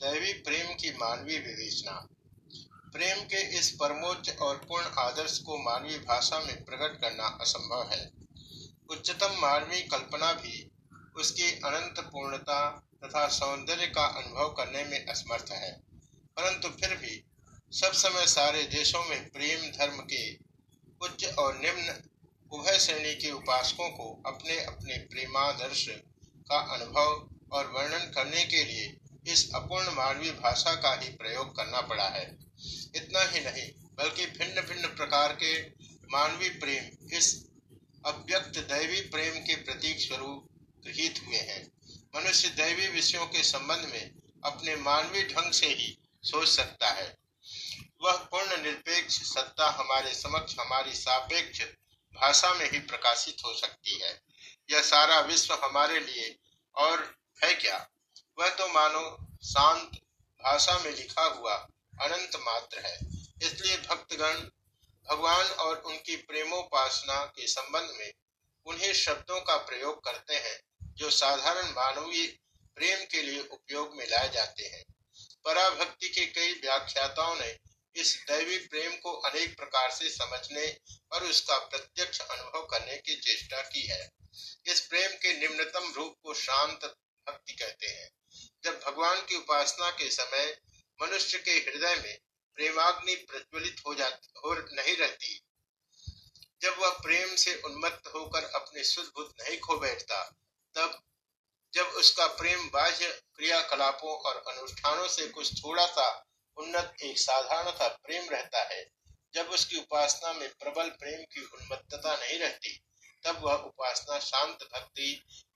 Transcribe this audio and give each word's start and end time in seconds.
दैवी 0.00 0.32
प्रेम 0.32 0.66
की 0.74 0.90
मानवीय 0.90 1.38
विवेचना। 1.38 1.92
प्रेम 2.92 3.20
के 3.24 3.40
इस 3.58 3.70
परमोच्च 3.70 4.28
और 4.38 4.56
पूर्ण 4.56 4.86
आदर्श 4.98 5.38
को 5.38 5.56
मानवीय 5.58 5.98
भाषा 5.98 6.38
में 6.38 6.64
प्रकट 6.64 7.00
करना 7.00 7.26
असंभव 7.40 7.88
है। 7.92 8.10
उच्चतम 8.90 9.38
मानवीय 9.40 9.80
कल्पना 9.82 10.32
भी 10.32 10.70
उसकी 11.16 11.50
अनंत 11.64 12.00
पूर्णता 12.00 12.58
तथा 13.04 13.26
सौंदर्य 13.28 13.86
का 13.86 14.04
अनुभव 14.16 14.48
करने 14.48 14.84
में 14.84 15.06
असमर्थ 15.06 15.52
है। 15.52 15.72
परंतु 16.36 16.68
फिर 16.68 16.96
भी 16.96 17.24
सब 17.72 17.92
समय 17.92 18.26
सारे 18.26 18.62
देशों 18.62 19.04
में 19.04 19.28
प्रेम 19.30 19.66
धर्म 19.70 19.98
के 20.12 20.22
उच्च 21.00 21.24
और 21.38 21.58
निम्न 21.58 21.96
उभय 22.52 22.78
श्रेणी 22.78 23.14
के 23.14 23.30
उपासकों 23.30 23.88
को 23.90 24.12
अपने 24.26 24.60
अपने 24.64 24.98
प्रेमादर्श 25.06 25.86
का 26.50 26.60
अनुभव 26.74 27.28
और 27.52 27.72
वर्णन 27.72 28.10
करने 28.10 28.44
के 28.44 28.64
लिए 28.64 28.96
इस 29.28 29.50
अपूर्ण 29.54 29.90
मानवीय 29.90 30.32
भाषा 30.32 30.74
का 30.74 30.94
ही 30.94 31.08
प्रयोग 31.08 31.56
करना 31.56 31.80
पड़ा 31.80 32.08
है। 32.08 32.38
इतना 32.94 33.20
ही 33.22 33.40
नहीं, 33.40 33.70
बल्कि 33.94 34.26
भिन्न 34.26 34.60
भिन्न 34.60 34.88
प्रकार 34.88 35.32
के 35.32 35.62
मानवीय 36.12 36.48
प्रेम 36.48 37.14
इस 37.16 37.46
अव्यक्त 38.06 38.58
दैवी 38.58 39.00
प्रेम 39.00 39.34
के 39.34 39.54
प्रतीक 39.54 40.00
स्वरूप 40.00 40.48
गृहित 40.84 41.22
हुए 41.26 41.36
हैं। 41.36 41.72
मनुष्य 42.16 42.48
दैवी 42.48 42.88
विषयों 42.88 43.26
के 43.26 43.42
संबंध 43.42 43.88
में 43.92 44.10
अपने 44.44 44.76
मानवीय 44.76 45.22
ढंग 45.22 45.52
से 45.52 45.66
ही 45.66 45.98
सोच 46.22 46.48
सकता 46.48 46.90
है। 46.90 47.16
वह 48.02 48.12
पूर्ण 48.12 48.62
निरपेक्ष 48.62 49.14
सत्ता 49.22 49.70
हमारे 49.70 50.14
समक्ष, 50.14 50.54
हमारी 50.60 50.94
सापेक्ष 50.94 51.62
भाषा 52.14 52.54
में 52.54 52.70
ही 52.70 52.78
प्रकाशित 52.78 53.36
हो 53.44 53.54
सकती 53.54 53.98
है। 54.02 54.20
यह 54.70 54.82
सारा 54.82 55.20
विश्व 55.20 55.54
हमारे 55.54 56.00
लिए 56.00 56.38
और 56.76 57.16
है 57.44 57.54
क्या? 57.54 57.88
वह 58.38 58.48
तो 58.48 58.66
मानो 58.68 59.04
शांत 59.44 59.96
भाषा 60.42 60.78
में 60.78 60.90
लिखा 60.90 61.24
हुआ 61.24 61.54
अनंत 62.02 62.36
मात्र 62.36 62.78
है। 62.78 62.96
इसलिए 63.42 63.76
भक्तगण 63.76 64.40
भगवान 65.06 65.46
और 65.46 65.76
उनकी 65.76 66.16
प्रेमोपासना 66.16 67.24
के 67.26 67.46
संबंध 67.46 67.90
में 67.98 68.12
उन्हें 68.66 68.92
शब्दों 68.92 69.40
का 69.40 69.56
प्रयोग 69.56 70.04
करते 70.04 70.34
हैं, 70.34 70.58
जो 70.94 71.10
साधारण 71.10 71.70
मानवीय 71.70 72.26
प्रेम 72.76 73.04
के 73.04 73.22
लिए 73.22 73.40
उपयोग 73.40 73.96
में 73.96 74.06
लाए 74.08 74.28
जाते 74.28 74.64
हैं। 74.64 74.84
पराभक्ति 75.44 76.08
के 76.08 76.26
कई 76.26 76.52
व्याख्याताओं 76.52 77.34
ने 77.36 77.56
इस 77.96 78.14
दैवी 78.28 78.58
प्रेम 78.58 78.96
को 78.96 79.12
अनेक 79.12 79.56
प्रकार 79.56 79.90
से 79.90 80.08
समझने 80.10 80.66
और 81.12 81.24
उसका 81.24 81.58
प्रत्यक्ष 81.58 82.20
अनुभव 82.20 82.66
करने 82.66 82.96
की 82.96 83.16
चेष्टा 83.16 83.62
की 83.62 83.86
है। 83.86 84.10
इस 84.66 84.80
प्रेम 84.80 85.10
के 85.12 85.32
निम्नतम 85.38 85.92
रूप 85.96 86.14
को 86.22 86.34
शांत 86.34 86.84
भक्ति 87.26 87.52
कहते 87.52 87.86
हैं। 87.86 88.10
जब 88.64 88.80
भगवान 88.86 89.26
की 89.26 89.36
उपासना 89.36 89.90
के 89.90 90.10
समय 90.10 90.58
मनुष्य 91.02 91.38
के 91.38 91.50
हृदय 91.50 91.96
में 91.96 92.18
प्रेमाग्नि 92.54 93.14
प्रज्वलित 93.14 93.76
हो 93.86 93.94
जाती, 93.94 94.28
हो 94.36 94.54
नहीं 94.54 94.96
रहती। 94.96 95.40
जब 96.62 96.78
वह 96.78 96.90
प्रेम 96.90 97.36
से 97.36 97.56
उन्मत्त 97.56 98.06
होकर 98.06 98.44
अपने 98.44 98.84
शुद्ध 98.84 99.10
बुद्ध 99.14 99.42
नहीं 99.42 99.58
खो 99.60 99.76
बैठता, 99.76 100.36
तब, 100.74 101.02
जब 101.74 101.86
उसका 101.86 102.26
प्रेम 102.26 102.70
बाह्य 102.70 103.22
क्रियाकलापों 103.36 104.18
और 104.18 104.52
अनुष्ठानों 104.52 105.08
से 105.08 105.28
कुछ 105.28 105.64
थोड़ा 105.64 105.86
सा 105.86 106.26
उन्नत 106.56 106.94
एक 107.02 107.18
साधारण 107.18 107.70
सा 107.70 107.88
प्रेम 107.88 108.30
रहता 108.30 108.62
है। 108.62 108.90
जब 109.34 109.50
उसकी 109.50 109.76
उपासना 109.76 110.32
में 110.32 110.48
प्रबल 110.48 110.88
प्रेम 110.88 111.24
की 111.24 111.44
उन्मत्तता 111.44 112.16
नहीं 112.16 112.38
रहती 112.38 112.80
तब 113.26 113.40
वह 113.42 113.54
उपासना 113.66 114.18
शांत 114.20 114.62
भक्ति 114.74 115.10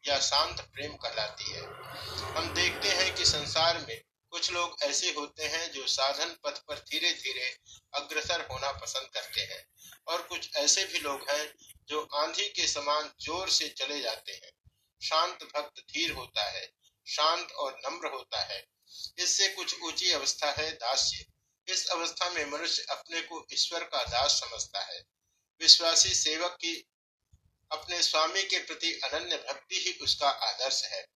या 0.08 0.18
शांत 0.20 0.60
प्रेम 0.74 0.92
कहलाती 0.96 1.52
है। 1.52 1.62
हम 2.36 2.54
देखते 2.54 2.88
हैं 2.88 3.14
कि 3.14 3.24
संसार 3.24 3.84
में 3.88 4.00
कुछ 4.32 4.50
लोग 4.52 4.76
ऐसे 4.82 5.10
होते 5.10 5.46
हैं 5.46 5.70
जो 5.72 5.86
साधन 5.86 6.34
पथ 6.44 6.58
पर 6.58 6.78
धीरे 6.90 7.12
धीरे 7.12 7.48
अग्रसर 7.94 8.46
होना 8.50 8.72
पसंद 8.72 9.08
करते 9.14 9.40
हैं 9.40 9.64
और 10.06 10.22
कुछ 10.22 10.56
ऐसे 10.56 10.84
भी 10.84 10.98
लोग 10.98 11.28
हैं 11.30 11.52
जो 11.88 12.00
आंधी 12.14 12.48
के 12.48 12.66
समान 12.66 13.10
ज़ोर 13.20 13.48
से 13.48 13.68
चले 13.68 14.00
जाते 14.00 14.32
हैं। 14.32 14.50
शांत 15.00 15.42
भक्त 15.56 15.80
धीर 15.92 16.10
होता 16.10 16.44
है, 16.50 16.66
शांत 17.06 17.52
और 17.52 17.78
नम्र 17.86 18.08
होता 18.08 18.40
है। 18.42 18.64
इससे 19.18 19.48
कुछ 19.48 19.74
ऊँची 19.82 20.10
अवस्था 20.10 20.50
है 20.50 20.70
दास्य। 20.72 21.24
इस 21.68 21.86
अवस्था 21.88 22.30
में 22.30 22.44
मनुष्य 22.44 22.86
अपने 22.90 23.20
को 23.20 23.46
ईश्वर 23.52 23.84
का 23.84 24.04
दास 24.04 24.40
समझता 24.40 24.80
है। 24.84 25.02
विश्वासी 25.60 26.14
सेवक 26.14 26.56
की 26.60 26.74
अपने 27.72 28.02
स्वामी 28.02 28.42
के 28.42 28.58
प्रति 28.58 28.92
अनन्य 29.04 29.36
भक्ति 29.36 29.76
ही 29.76 29.92
उसका 30.02 30.28
आदर्श 30.28 30.84
है। 30.84 31.06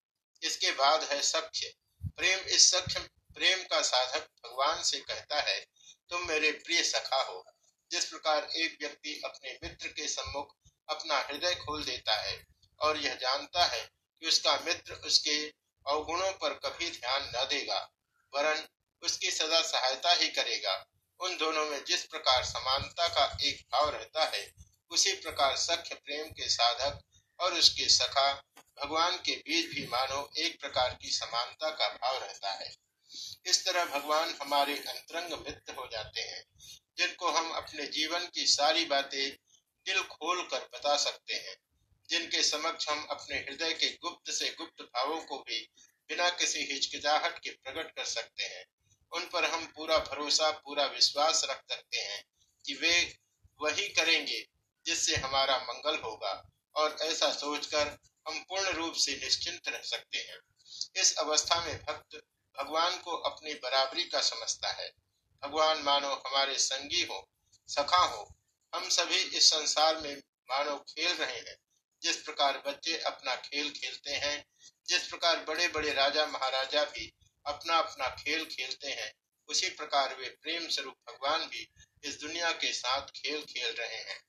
इसके 0.41 0.71
बाद 0.71 1.03
है 1.03 1.21
सख्य। 1.21 1.73
प्रेम, 2.03 2.39
इस 2.39 2.71
सख्य 2.71 2.99
प्रेम 3.35 3.63
का 3.63 3.81
साधक 3.81 4.27
भगवान 4.45 4.83
से 4.83 4.99
कहता 4.99 5.41
है, 5.41 5.65
तुम 6.09 6.27
मेरे 6.27 6.51
प्रिय 6.51 6.83
सखा 6.83 7.21
हो। 7.21 7.43
जिस 7.91 8.05
प्रकार 8.05 8.49
एक 8.55 8.77
व्यक्ति 8.81 9.21
अपने 9.25 9.59
मित्र 9.63 9.87
के 9.87 10.07
सम्मुख 10.07 10.55
अपना 10.89 11.17
हृदय 11.19 11.55
खोल 11.55 11.83
देता 11.83 12.15
है 12.21 12.45
और 12.79 12.97
यह 12.97 13.15
जानता 13.15 13.65
है 13.65 13.81
कि 14.21 14.27
उसका 14.27 14.59
मित्र 14.65 14.93
उसके 14.93 15.47
अवगुणों 15.85 16.31
पर 16.31 16.53
कभी 16.53 16.89
ध्यान 16.89 17.31
न 17.35 17.47
देगा, 17.49 17.91
वरन 18.33 18.67
उसकी 19.01 19.31
सदा 19.31 19.61
सहायता 19.61 20.11
ही 20.11 20.27
करेगा। 20.27 20.85
उन 21.19 21.37
दोनों 21.37 21.65
में 21.65 21.83
जिस 21.85 22.05
प्रकार 22.05 22.43
समानता 22.45 23.07
का 23.07 23.37
एक 23.41 23.61
भाव 23.71 23.89
रहता 23.89 24.25
है 24.25 24.64
उसी 24.95 25.11
प्रकार 25.13 25.55
सख्य 25.57 25.95
प्रेम 25.95 26.27
के 26.27 26.47
साधक 26.49 26.99
और 27.39 27.53
उसके 27.53 27.87
सखा 27.89 28.31
भगवान 28.79 29.17
के 29.17 29.35
बीच 29.35 29.65
भी 29.65 29.85
मानो 29.87 30.29
एक 30.37 30.59
प्रकार 30.61 30.97
की 31.01 31.09
समानता 31.09 31.69
का 31.69 31.87
भाव 31.87 32.17
रहता 32.17 32.51
है। 32.51 32.75
इस 33.45 33.65
तरह 33.65 33.85
भगवान 33.85 34.33
हमारे 34.41 34.75
अंतरंग 34.75 35.33
मित्र 35.39 35.73
हो 35.73 35.87
जाते 35.91 36.21
हैं, 36.21 36.43
जिनको 36.97 37.31
हम 37.31 37.51
अपने 37.51 37.87
जीवन 37.87 38.27
की 38.33 38.45
सारी 38.45 38.85
बातें 38.85 39.29
दिल 39.85 40.01
खोल 40.03 40.43
कर 40.43 40.69
बता 40.73 40.95
सकते 40.97 41.33
हैं, 41.33 41.55
जिनके 42.09 42.43
समक्ष 42.43 42.89
हम 42.89 43.05
अपने 43.09 43.35
हृदय 43.35 43.73
के 43.73 43.89
गुप्त 44.01 44.31
से 44.31 44.55
गुप्त 44.57 44.81
भावों 44.81 45.21
को 45.21 45.39
भी 45.39 45.61
बिना 46.09 46.29
किसी 46.29 46.63
हिचकिचाहट 46.63 47.39
के 47.39 47.49
प्रकट 47.49 47.95
कर 47.95 48.05
सकते 48.05 48.43
हैं। 48.43 48.65
उन 49.11 49.29
पर 49.33 49.45
हम 49.45 49.65
पूरा 49.65 49.97
भरोसा, 49.97 50.51
पूरा 50.51 50.85
विश्वास 50.85 51.45
रख 51.49 51.63
सकते 51.69 51.97
हैं 51.97 52.23
कि 52.65 52.73
वे 52.73 53.17
वही 53.61 53.87
करेंगे 53.89 54.45
जिससे 54.85 55.15
हमारा 55.15 55.57
मंगल 55.57 55.99
होगा 55.99 56.49
और 56.75 56.97
ऐसा 57.01 57.31
सोचकर 57.31 57.97
हम 58.27 58.39
पूर्ण 58.39 58.69
रूप 58.69 58.93
से 58.93 59.19
निश्चिंत 59.23 59.67
रह 59.67 59.81
सकते 59.81 60.17
हैं। 60.17 60.37
इस 60.95 61.15
अवस्था 61.17 61.65
में 61.65 61.83
भक्त 61.83 62.21
भगवान 62.59 62.97
को 62.97 63.11
अपनी 63.11 63.53
बराबरी 63.53 64.03
का 64.03 64.21
समझता 64.21 64.67
है। 64.67 64.93
भगवान 65.43 65.81
मानो 65.81 66.09
हमारे 66.09 66.57
संगी 66.57 67.03
हो, 67.03 67.29
सखा 67.67 68.03
हो, 68.03 68.35
हम 68.75 68.89
सभी 68.89 69.17
इस 69.17 69.49
संसार 69.49 69.97
में 69.97 70.17
मानो 70.49 70.77
खेल 70.77 71.15
रहे 71.15 71.37
हैं। 71.37 71.57
जिस 72.01 72.17
प्रकार 72.17 72.63
बच्चे 72.67 72.97
अपना 72.97 73.35
खेल 73.35 73.71
खेलते 73.71 74.11
हैं, 74.11 74.45
जिस 74.87 75.07
प्रकार 75.07 75.37
बड़े 75.37 75.67
बड़े 75.67 75.93
राजा 75.93 76.25
महाराजा 76.25 76.83
भी 76.83 77.13
अपना 77.45 77.77
अपना 77.77 78.07
खेल 78.07 78.45
खेलते 78.45 78.87
हैं, 78.87 79.13
उसी 79.47 79.69
प्रकार 79.69 80.15
वे 80.15 80.29
प्रेम 80.29 80.67
स्वरूप 80.67 80.95
भगवान 81.09 81.41
भी 81.41 81.67
इस 82.03 82.19
दुनिया 82.19 82.51
के 82.51 82.73
साथ 82.73 83.01
खेल 83.01 83.41
खेल 83.41 83.75
रहे 83.75 83.97
हैं। 83.97 84.23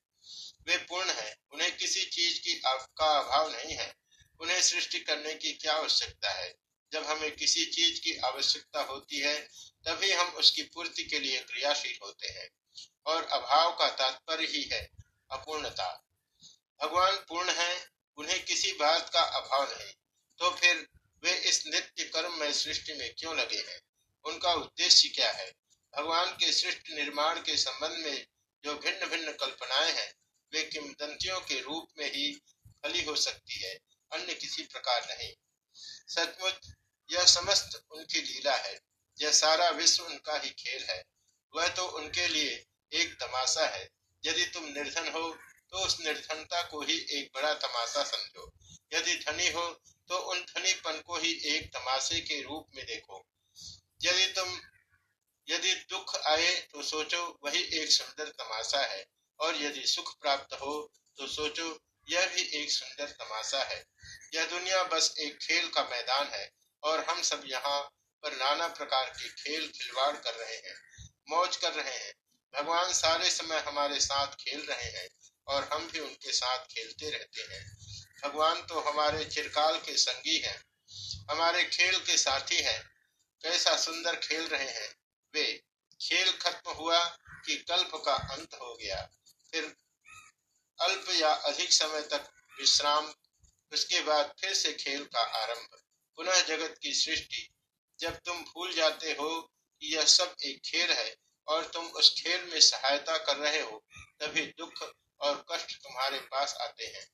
वे 0.69 0.77
पूर्ण 0.77 1.10
हैं। 1.10 1.37
उन्हें 1.53 1.77
किसी 1.77 2.04
चीज़ 2.04 2.41
की 2.41 2.54
का 2.66 3.19
अभाव 3.19 3.53
नहीं 3.53 3.75
है। 3.75 3.94
उन्हें 4.41 4.62
सृष्टि 4.62 5.00
करने 5.00 5.34
की 5.34 5.53
क्या 5.53 5.75
आवश्यकता 5.75 6.31
है? 6.31 6.54
जब 6.93 7.06
हमें 7.06 7.37
किसी 7.37 7.66
चीज़ 7.66 8.00
की 8.00 8.16
आवश्यकता 8.16 8.81
होती 8.81 9.19
है, 9.19 9.49
तभी 9.87 10.12
हम 10.12 10.28
उसकी 10.28 10.62
पूर्ति 10.62 11.05
के 11.05 11.19
लिए 11.21 11.41
क्रियाशील 11.41 11.99
होते 12.03 12.26
हैं। 12.26 12.50
और 13.06 13.25
अभाव 13.25 13.76
का 13.76 13.88
तात्पर्य 13.88 14.47
ही 14.47 14.62
है 14.62 14.91
अपूर्णता। 15.31 16.05
भगवान 16.82 17.16
पूर्ण 17.16 17.50
है, 17.50 17.88
उन्हें 18.16 18.44
किसी 18.44 18.72
बात 18.72 19.10
का 19.12 19.21
अभाव 19.21 19.78
नहीं। 19.78 19.93
तो 20.38 20.50
फिर 20.50 20.88
वे 21.25 21.32
इस 21.32 21.66
नित्य 21.66 22.05
कर्म 22.05 22.41
में 22.41 22.53
सृष्टि 22.53 22.93
में 22.93 23.15
क्यों 23.19 23.37
लगे 23.37 23.59
हैं? 23.59 23.81
उनका 24.25 24.52
उद्देश्य 24.52 25.08
क्या 25.08 25.32
है? 25.32 25.55
भगवान 25.96 26.26
के 26.26 26.52
सृष्टि 26.52 26.94
निर्माण 26.94 27.40
के 27.40 27.56
संबंध 27.56 27.93
में 27.93 28.26
जो 28.64 28.75
भिन्न 28.75 29.06
भिन्न 29.06 29.32
कल्पनाएँ 29.32 29.93
हैं 29.93 30.15
वे 30.52 30.62
किमदंतियों 30.62 31.40
के 31.40 31.60
रूप 31.60 31.88
में 31.98 32.06
ही 32.12 32.32
फली 32.82 33.04
हो 33.04 33.16
सकती 33.16 33.54
है, 33.54 33.75
अन्य 34.12 34.34
किसी 34.34 34.62
प्रकार 34.62 35.06
नहीं। 35.10 35.32
सचमुच, 36.08 36.54
यह 37.10 37.25
समस्त 37.25 37.82
उनकी 37.90 38.20
लीला 38.20 38.56
है, 38.56 38.81
यह 39.20 39.32
सारा 39.32 39.69
विश्व 39.70 40.04
उनका 40.04 40.38
ही 40.38 40.50
खेल 40.50 40.84
है। 40.84 41.04
वह 41.54 41.69
तो 41.69 41.87
उनके 41.87 42.28
लिए 42.28 42.66
एक 42.93 43.20
तमाशा 43.20 43.66
है। 43.66 43.90
यदि 44.25 44.44
तुम 44.46 44.64
निर्धन 44.64 45.08
हो 45.08 45.38
तो 45.70 45.78
उस 45.78 46.00
निर्धनता 46.00 46.62
को 46.62 46.82
ही 46.82 46.99
एक 47.10 47.31
बड़ा 47.34 47.54
तमाशा 47.54 48.04
समझो। 48.04 48.52
यदि 48.92 49.14
धनी 49.16 49.49
हो 49.49 49.81
तो 50.08 50.19
उन 50.19 50.40
धनीपन 50.40 51.00
को 51.00 51.16
ही 51.16 51.32
एक 51.44 51.72
तमाशे 51.72 52.20
के 52.20 52.40
रूप 52.42 52.66
में 52.75 52.87
देखो। 52.87 53.26
यदि 54.02 54.26
तुम, 54.26 54.60
यदि 55.49 55.75
दुख 55.75 56.16
आए 56.16 56.54
तो 56.60 56.82
सोचो, 56.82 57.38
वही 57.44 57.62
एक 57.62 57.90
सुंदर 57.90 58.28
तमाशा 58.28 58.81
है। 58.81 59.06
और 59.41 59.56
यदि 59.56 59.87
सुख 59.87 60.15
प्राप्त 60.21 60.55
हो 60.55 60.75
तो 61.19 61.27
सोचो, 61.29 61.69
यह 62.09 62.27
भी 62.27 62.43
एक 62.55 62.71
सुंदर 62.71 63.11
तमाशा 63.15 63.62
है। 63.65 63.85
यह 64.35 64.47
दुनिया 64.47 64.83
बस 64.85 65.15
एक 65.19 65.38
खेल 65.38 65.69
का 65.69 65.83
मैदान 65.85 66.27
है, 66.27 66.50
और 66.83 67.05
हम 67.05 67.23
सब 67.23 67.43
यहाँ 67.47 67.81
पर 68.23 68.37
नाना 68.37 68.67
प्रकार 68.71 69.11
के 69.11 69.29
खेल 69.33 69.67
खिलवाड़ 69.69 70.17
कर 70.17 70.35
रहे 70.35 70.56
हैं, 70.56 70.77
मौज 71.31 71.56
कर 71.56 71.73
रहे 71.73 71.97
हैं। 71.97 72.12
भगवान 72.55 72.93
सारे 72.93 73.31
समय 73.31 73.61
हमारे 73.61 74.00
साथ 74.00 74.35
खेल 74.37 74.61
रहे 74.61 74.91
हैं, 74.91 75.09
और 75.47 75.69
हम 75.73 75.88
भी 75.88 75.99
उनके 76.00 76.33
साथ 76.33 76.65
खेलते 76.67 77.11
रहते 77.11 77.43
हैं। 77.44 77.65
भगवान 78.25 78.62
तो 78.62 78.81
हमारे 78.83 79.25
चिरकाल 79.25 79.79
के 79.79 79.97
संगी 79.99 80.37
हैं, 80.38 80.59
हमारे 81.31 81.65
खेल 81.67 81.99
के 82.00 82.17
साथी 82.19 82.62
हैं। 82.62 82.81
कैसा 83.44 83.77
सुंदर 83.77 84.17
खेल 84.19 84.47
रहे 84.47 84.71
हैं 84.71 84.88
वे। 85.35 85.53
खेल 86.00 86.33
खत्म 86.33 86.73
हुआ 86.73 87.05
कि 87.47 87.56
कल्प 87.69 87.91
का 87.97 88.15
अंत 88.33 88.55
हो 88.55 88.75
गया। 88.77 89.09
फिर 89.50 89.76
अल्प 90.81 91.06
या 91.10 91.32
अधिक 91.32 91.72
समय 91.72 92.02
तक 92.02 92.31
विश्राम, 92.60 93.14
उसके 93.72 94.00
बाद 94.00 94.34
फिर 94.40 94.54
से 94.54 94.72
खेल 94.72 95.04
का 95.04 95.20
आरंभ। 95.20 95.69
पुनः 96.16 96.43
जगत 96.43 96.78
की 96.82 96.94
सृष्टि। 96.94 97.50
जब 98.00 98.16
तुम 98.16 98.43
भूल 98.43 98.72
जाते 98.72 99.10
हो 99.10 99.52
कि 99.81 99.96
यह 99.96 100.04
सब 100.04 100.37
एक 100.43 100.62
खेल 100.64 100.90
है 100.90 101.16
और 101.46 101.66
तुम 101.66 101.87
उस 101.87 102.22
खेल 102.22 102.44
में 102.44 102.60
सहायता 102.60 103.19
कर 103.19 103.37
रहे 103.37 103.60
हो, 103.60 103.84
तभी 104.20 104.46
दुख 104.46 104.94
और 105.20 105.46
कष्ट 105.52 105.82
तुम्हारे 105.82 106.20
पास 106.20 106.54
आते 106.60 106.87
हैं। 106.87 107.10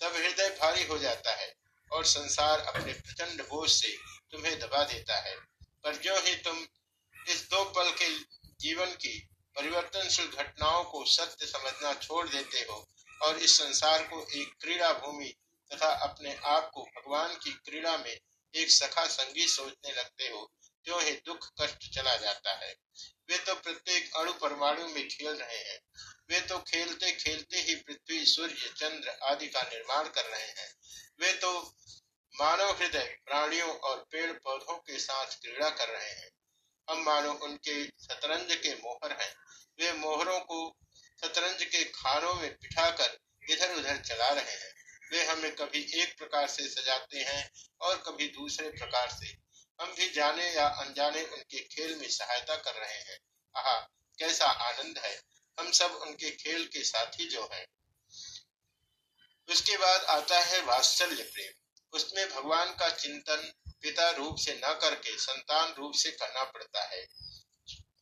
तब 0.00 0.16
हृदय 0.16 0.48
भारी 0.48 0.84
हो 0.84 0.98
जाता 0.98 1.34
है 1.34 1.54
और 1.92 2.04
संसार 2.04 2.60
अपने 2.60 2.92
प्रचंड 2.92 3.42
बोझ 3.42 3.70
से 3.70 3.98
तुम्हें 4.30 4.60
दबा 4.60 4.84
देता 4.84 5.16
है। 5.16 5.36
पर 5.84 5.96
जो 5.96 6.20
ही 6.20 6.36
तुम 6.36 6.66
इस 7.28 7.50
दो 7.50 7.64
पल 7.64 7.90
के 7.90 8.18
जीवन 8.60 8.86
की 8.86 9.29
परिवर्तनशील 9.60 10.26
घटनाओं 10.26 10.84
को 10.84 11.04
सत्य 11.04 11.46
समझना 11.46 11.94
छोड़ 11.94 12.28
देते 12.28 12.58
हो 12.58 12.88
और 13.22 13.38
इस 13.38 13.58
संसार 13.58 14.02
को 14.02 14.26
एक 14.34 14.54
क्रीड़ा 14.60 14.92
भूमि 14.92 15.34
तथा 15.72 15.88
अपने 15.88 16.34
आप 16.44 16.70
को 16.74 16.82
भगवान 16.82 17.34
की 17.34 17.52
क्रीड़ा 17.52 17.96
में 17.96 18.20
एक 18.54 18.70
सखा 18.70 19.06
संगी 19.06 19.46
सोचने 19.48 19.92
लगते 19.92 20.24
हो, 20.24 20.52
जो 20.86 20.98
ही 20.98 21.10
दुख 21.10 21.50
कष्ट 21.60 21.94
चला 21.94 22.16
जाता 22.16 22.52
है। 22.52 22.76
वे 23.30 23.38
तो 23.38 23.54
प्रत्येक 23.54 24.16
अणु 24.16 24.32
परमाणु 24.32 24.88
में 24.88 25.08
खेल 25.08 25.32
रहे 25.32 25.58
हैं। 25.58 25.80
वे 26.30 26.40
तो 26.40 26.58
खेलते 26.58 27.12
खेलते 27.12 27.56
ही 27.58 27.74
पृथ्वी, 27.74 28.24
सूर्य, 28.24 28.74
चंद्र 28.76 29.08
आदि 29.08 29.48
का 29.48 29.62
निर्माण 29.62 30.08
कर 30.08 30.24
रहे 30.24 30.48
हैं। 30.48 30.74
वे 31.20 31.32
तो 31.32 31.76
मानव 32.40 32.70
हृदय, 32.70 33.18
प्राणियों 33.26 33.70
और 33.70 34.06
पेड़ 34.10 34.32
पौधों 34.32 34.74
के 34.74 34.98
साथ 34.98 35.26
क्रीड़ा 35.26 35.70
कर 35.70 35.88
रहे 35.88 36.10
हैं। 36.10 36.39
हम 36.90 37.02
मानो 37.02 37.32
उनके 37.32 37.84
शतरंज 37.86 38.54
के 38.54 38.74
मोहर 38.74 39.12
हैं। 39.22 39.36
वे 39.80 39.92
मोहरों 39.92 40.40
को 40.40 40.76
शतरंज 41.20 41.64
के 41.64 41.84
खानों 41.84 42.34
में 42.34 42.52
बिठाकर 42.52 43.18
इधर 43.50 43.74
उधर 43.74 43.96
चला 43.96 44.28
रहे 44.28 44.54
हैं। 44.54 44.74
वे 45.12 45.24
हमें 45.24 45.54
कभी 45.54 46.02
एक 46.02 46.18
प्रकार 46.18 46.48
से 46.48 46.68
सजाते 46.68 47.18
हैं 47.18 47.52
और 47.80 47.96
कभी 47.96 48.26
दूसरे 48.28 48.70
प्रकार 48.70 49.10
से। 49.10 49.26
हम 49.80 49.94
भी 49.94 50.10
जाने 50.10 50.50
या 50.50 50.66
अनजाने 50.66 51.24
उनके 51.24 51.60
खेल 51.60 51.96
में 51.96 52.08
सहायता 52.08 52.56
कर 52.56 52.74
रहे 52.74 52.98
हैं। 52.98 53.18
आहा, 53.56 53.80
कैसा 54.18 54.46
आनंद 54.46 54.98
है। 54.98 55.22
हम 55.60 55.70
सब 55.72 55.90
उनके 55.92 56.30
खेल 56.30 56.64
के 56.66 56.84
साथी 56.84 57.28
जो 57.28 57.50
हैं। 57.52 57.66
उसके 59.48 59.76
बाद 59.76 60.04
आता 60.04 60.40
है 60.40 60.62
वात्सल्य 60.62 61.22
प्रेम। 61.22 61.52
उसमें 61.92 62.30
भगवान 62.30 62.68
का 62.68 62.90
चिंतन 62.90 63.52
पिता 63.82 64.10
रूप 64.10 64.36
से 64.36 64.60
न 64.64 64.78
करके 64.80 65.18
संतान 65.18 65.74
रूप 65.78 65.94
से 65.94 66.10
करना 66.10 66.44
पड़ता 66.44 66.82
है। 66.82 67.08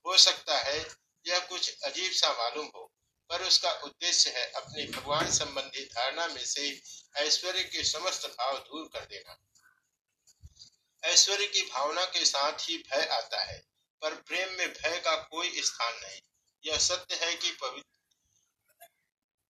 हो 0.07 0.19
सकता 0.19 0.59
है 0.59 0.87
यह 1.27 1.39
कुछ 1.39 1.83
अजीब 1.85 2.13
सा 2.13 2.33
मालूम 2.33 2.67
हो, 2.67 2.93
पर 3.31 3.43
उसका 3.43 3.73
उद्देश्य 3.73 4.31
है 4.31 4.51
अपने 4.51 4.85
भगवान 4.85 5.31
संबंधी 5.31 5.85
धारणा 5.85 6.27
में 6.27 6.45
से 6.45 6.83
ऐश्वर्य 7.17 7.63
के 7.63 7.85
समस्त 7.85 8.27
भाव 8.27 8.59
दूर 8.59 8.91
कर 8.93 9.01
देना। 9.01 9.39
ऐश्वर्य 11.05 11.47
की 11.47 11.63
भावना 11.63 12.05
के 12.05 12.25
साथ 12.25 12.53
ही 12.53 12.79
भय 12.79 13.07
आता 13.07 13.45
है, 13.45 13.63
पर 14.03 14.15
प्रेम 14.15 14.53
में 14.53 14.73
भय 14.73 15.01
का 15.05 15.17
कोई 15.17 15.63
स्थान 15.63 15.95
नहीं। 16.03 16.21
यह 16.65 16.79
सत्य 16.79 17.15
है 17.15 17.35
कि 17.35 17.51
पवित्र 17.51 17.85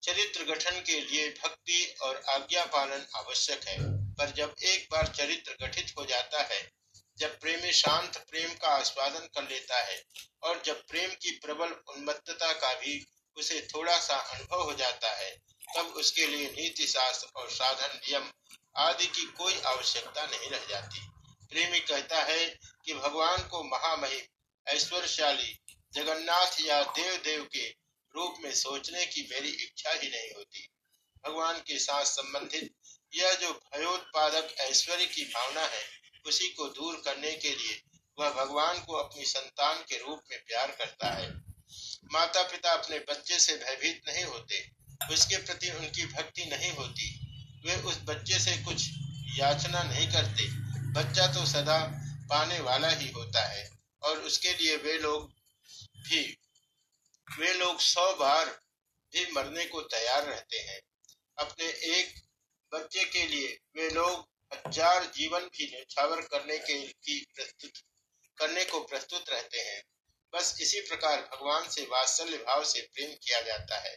चरित्र 0.03 0.45
गठन 0.45 0.81
के 0.81 1.01
लिए 1.01 1.31
भक्ति 1.31 1.97
और 2.03 2.23
आज्ञा 2.29 2.65
पालन 2.65 3.07
आवश्यक 3.17 3.65
है। 3.65 3.98
पर 4.19 4.31
जब 4.31 4.55
एक 4.63 4.89
बार 4.91 5.07
चरित्र 5.07 5.67
गठित 5.67 5.93
हो 5.99 6.05
जाता 6.05 6.43
है, 6.43 6.71
जब 7.19 7.39
प्रेमी 7.41 7.73
शांत 7.73 8.17
प्रेम 8.31 8.51
का 8.53 8.69
आस्वादन 8.69 9.27
कर 9.35 9.43
लेता 9.43 9.83
है 9.85 10.03
और 10.43 10.63
जब 10.67 10.87
प्रेम 10.87 11.11
की 11.11 11.31
प्रबल 11.31 11.73
उन्मत्तता 11.95 12.53
का 12.53 12.73
भी 12.75 13.07
उसे 13.37 13.69
थोड़ा 13.75 13.99
सा 13.99 14.17
अनुभव 14.17 14.63
हो 14.63 14.73
जाता 14.73 15.17
है, 15.17 15.31
तब 15.77 15.87
उसके 15.87 16.27
लिए 16.27 16.51
नीति 16.51 16.87
शास्त्र 16.87 17.29
और 17.37 17.51
साधन 17.51 17.97
नियम 17.97 18.31
आदि 18.77 19.07
की 19.07 19.25
कोई 19.27 19.61
आवश्यकता 19.61 20.27
नहीं 20.27 20.51
रह 20.51 20.67
जाती। 20.69 21.01
प्रेमी 21.51 21.81
कहता 21.81 22.23
है 22.23 22.47
कि 22.85 22.95
भगवान 22.95 23.49
को 23.49 23.63
महामहिम, 23.63 24.27
ऐश्वर्यशाली, 24.67 25.59
जगन्नाथ 25.93 26.61
या 26.61 26.83
देव 26.83 27.17
देव 27.17 27.45
के 27.45 27.69
रूप 28.15 28.37
में 28.41 28.55
सोचने 28.55 29.07
की 29.07 29.29
मेरी 29.31 29.49
इच्छा 29.49 29.91
ही 29.91 30.09
नहीं 30.09 30.31
होती। 30.37 30.69
भगवान 31.27 31.59
के 31.59 31.79
साथ 31.79 32.05
संबंधित 32.05 32.75
यह 33.13 33.35
जो 33.35 33.53
भयोत्पादक 33.53 34.55
ऐश्वर्य 34.61 35.07
की 35.07 35.25
भावना 35.25 35.63
है, 35.63 35.83
उसी 36.27 36.49
को 36.49 36.69
दूर 36.69 37.03
करने 37.05 37.33
के 37.33 37.51
लिए 37.51 37.83
वह 38.19 38.31
भगवान 38.31 38.79
को 38.79 38.93
अपनी 38.93 39.25
संतान 39.25 39.83
के 39.83 39.99
रूप 39.99 40.23
में 40.31 40.39
प्यार 40.47 40.71
करता 40.71 41.11
है। 41.11 41.31
माता 42.13 42.43
पिता 42.43 42.73
अपने 42.73 42.99
बच्चे 42.99 43.39
से 43.39 43.57
भयभीत 43.57 44.03
नहीं 44.09 44.25
होते, 44.25 44.71
उसके 45.11 45.37
प्रति 45.37 45.71
उनकी 45.71 46.07
भक्ति 46.07 46.45
नहीं 46.45 46.73
होती। 46.73 47.11
वे 47.67 47.77
उस 47.83 47.99
बच्चे 48.05 48.39
से 48.39 48.57
कुछ 48.65 48.89
याचना 49.39 49.83
नहीं 49.83 50.07
करते। 50.09 50.49
बच्चा 50.93 51.27
तो 51.27 51.47
सदा 51.47 51.79
पाने 52.31 52.61
वाला 52.61 52.89
ही 52.89 53.09
होता 53.09 53.45
है, 53.47 53.71
और 54.03 54.19
उसके 54.19 54.53
लिए 54.55 54.77
वे 54.77 54.99
लोग 54.99 55.31
भी, 55.99 56.23
वे 57.39 57.53
लोग 57.55 57.81
सौ 57.81 58.13
बार 58.15 58.47
भी 59.13 59.27
मरने 59.33 59.65
को 59.65 59.81
तैयार 59.81 60.25
रहते 60.25 60.59
हैं। 60.59 60.81
अपने 61.39 61.67
एक 61.67 62.15
बच्चे 62.73 63.05
के 63.05 63.27
लिए 63.27 63.59
वे 63.77 63.89
लोग 63.91 64.27
हज़ार 64.53 65.05
जीवन 65.05 65.41
भी 65.41 65.67
न्यौछावर 65.67 66.21
करने 66.21 66.59
के, 66.59 66.81
की 66.83 67.27
प्रस्तुत, 67.35 67.73
करने 68.39 68.65
को 68.65 68.81
प्रस्तुत 68.81 69.31
रहते 69.31 69.59
हैं। 69.59 69.83
बस 70.33 70.57
इसी 70.61 70.81
प्रकार 70.81 71.21
भगवान 71.33 71.69
से 71.69 71.83
वात्सल्य 71.83 72.37
भाव 72.39 72.65
से 72.65 72.81
प्रेम 72.95 73.13
किया 73.15 73.41
जाता 73.41 73.79
है। 73.79 73.97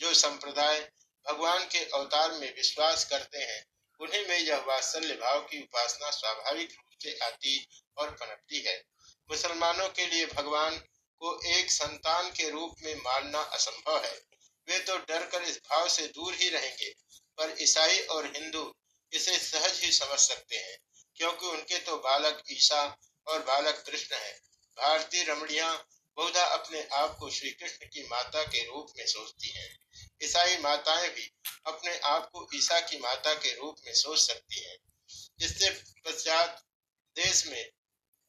जो 0.00 0.14
संप्रदाय 0.14 0.80
भगवान 1.26 1.64
के 1.64 1.78
अवतार 1.78 2.32
में 2.32 2.54
विश्वास 2.56 3.04
करते 3.04 3.38
हैं, 3.38 3.64
उन्हीं 4.00 4.24
में 4.26 4.38
यह 4.38 4.58
वात्सल्य 4.58 5.14
भाव 5.14 5.40
की 5.40 5.62
उपासना 5.62 6.10
स्वाभाविक 6.10 6.70
रूप 6.70 7.02
से 7.02 7.18
आती 7.22 7.66
और 7.96 8.10
पनपती 8.10 8.60
है। 8.60 8.82
मुसलमानों 9.30 9.88
के 9.88 10.06
लिए 10.06 10.26
भगवान 10.26 10.78
को 11.20 11.40
एक 11.48 11.70
संतान 11.70 12.30
के 12.30 12.48
रूप 12.50 12.74
में 12.82 12.94
मानना 12.94 13.38
असंभव 13.38 14.04
है। 14.04 14.14
वे 14.68 14.78
तो 14.78 14.96
डर 14.98 15.26
कर 15.26 15.42
इस 15.42 15.58
भाव 15.58 15.88
से 15.88 16.06
दूर 16.06 16.34
ही 16.34 16.48
रहेंगे। 16.48 16.94
पर 17.38 17.54
ईसाई 17.60 17.98
और 18.00 18.26
हिंदू 18.26 18.74
इसे 19.12 19.38
सहज 19.38 19.80
ही 19.84 19.92
समझ 19.92 20.18
सकते 20.18 20.56
हैं, 20.56 20.78
क्योंकि 21.16 21.46
उनके 21.46 21.78
तो 21.78 21.96
बालक 21.96 22.42
ईसा 22.50 22.82
और 23.26 23.42
बालक 23.42 23.82
कृष्ण 23.86 24.16
है। 24.16 24.32
भारतीय 24.76 25.24
रमणिया 25.24 25.72
बहुधा 26.16 26.44
अपने 26.44 26.82
आप 26.92 27.16
को 27.18 27.30
श्री 27.30 27.50
कृष्ण 27.50 27.86
की 27.86 28.06
माता 28.08 28.42
के 28.42 28.64
रूप 28.64 28.92
में 28.96 29.06
सोचती 29.06 29.48
हैं। 29.48 29.78
ईसाई 30.22 30.56
माताएँ 30.58 31.08
भी 31.10 31.30
अपने 31.66 31.98
आप 31.98 32.28
को 32.32 32.48
ईसा 32.54 32.80
की 32.80 32.98
माता 32.98 33.34
के 33.34 33.54
रूप 33.54 33.76
में 33.86 33.94
सोच 33.94 34.18
सकती 34.18 34.60
हैं। 34.60 34.76
इससे 35.40 35.70
पश्चात 36.06 36.62
देश 37.16 37.46
में, 37.46 37.70